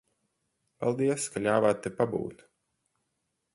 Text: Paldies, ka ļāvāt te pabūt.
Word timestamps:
Paldies, 0.83 1.27
ka 1.35 1.45
ļāvāt 1.49 1.85
te 1.85 1.93
pabūt. 2.01 2.43